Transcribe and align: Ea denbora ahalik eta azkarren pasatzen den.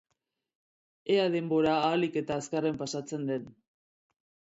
Ea 1.17 1.27
denbora 1.35 1.75
ahalik 1.83 2.19
eta 2.25 2.41
azkarren 2.41 2.83
pasatzen 2.83 3.33
den. 3.33 3.49